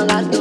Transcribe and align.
a 0.00 0.04
lot 0.04 0.39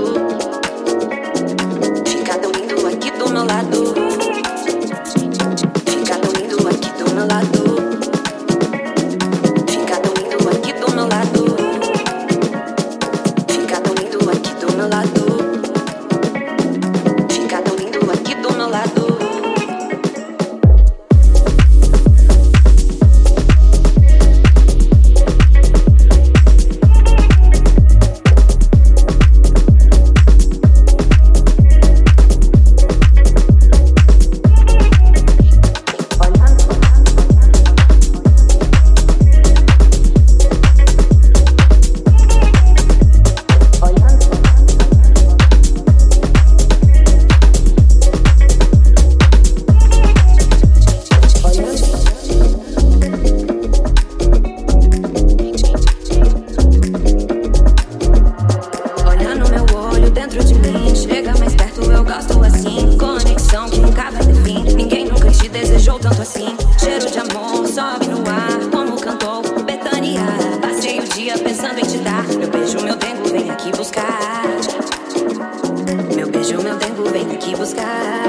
Hoje 76.50 76.58
o 76.58 76.64
meu 76.64 76.80
tempo 76.80 77.04
vem 77.04 77.32
aqui 77.32 77.56
buscar. 77.56 78.28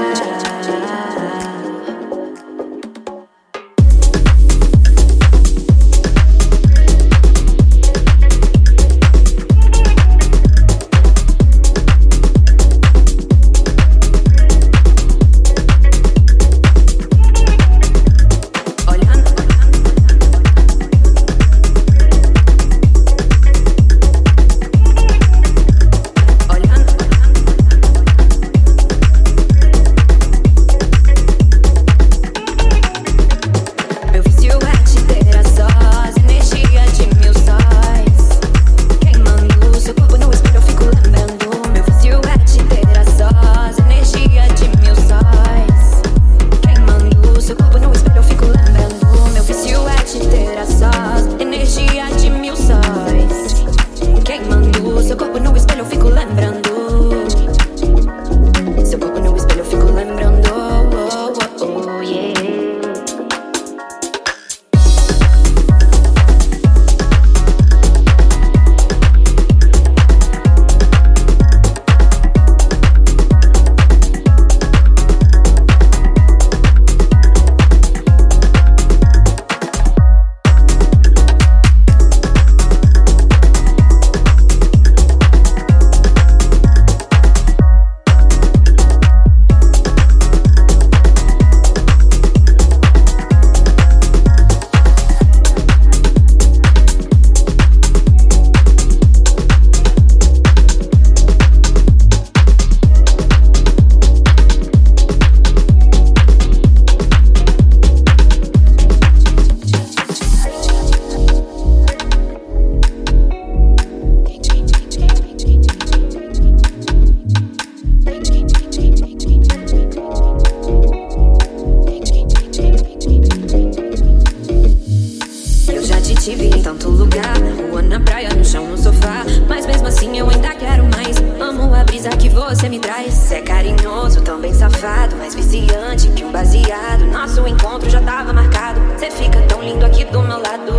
Você 133.09 133.35
é 133.35 133.41
carinhoso, 133.41 134.21
tão 134.21 134.39
bem 134.39 134.53
safado, 134.53 135.15
mais 135.15 135.33
viciante 135.33 136.07
que 136.09 136.23
um 136.23 136.31
baseado. 136.31 137.05
Nosso 137.05 137.47
encontro 137.47 137.89
já 137.89 137.99
tava 138.01 138.31
marcado. 138.31 138.79
Você 138.95 139.09
fica 139.09 139.41
tão 139.47 139.61
lindo 139.63 139.85
aqui 139.85 140.05
do 140.05 140.21
meu 140.21 140.37
lado. 140.37 140.73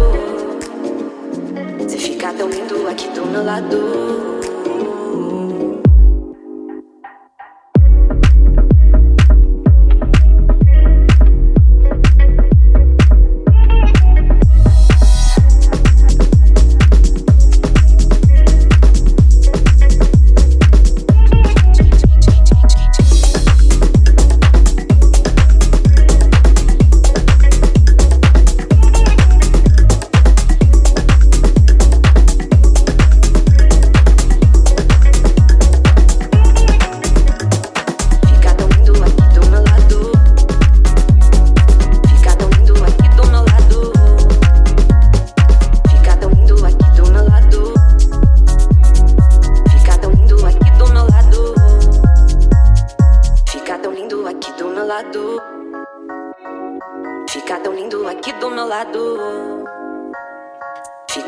Você 1.81 1.99
fica 1.99 2.33
tão 2.33 2.49
lindo 2.49 2.89
aqui 2.89 3.09
do 3.09 3.27
meu 3.27 3.45
lado. 3.45 4.22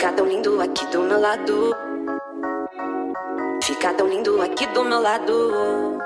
Fica 0.04 0.16
tão 0.16 0.26
lindo 0.26 0.60
aqui 0.60 0.86
do 0.88 1.00
meu 1.00 1.18
lado. 1.18 1.74
Fica 3.62 3.94
tão 3.94 4.06
lindo 4.06 4.42
aqui 4.42 4.66
do 4.66 4.84
meu 4.84 5.00
lado. 5.00 5.98